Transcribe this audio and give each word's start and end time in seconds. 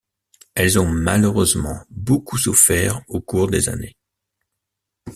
Elles 0.55 0.79
ont 0.79 0.87
malheureusement 0.89 1.85
beaucoup 1.91 2.39
souffert 2.39 3.01
au 3.07 3.21
cours 3.21 3.51
des 3.51 3.69
années. 3.69 3.95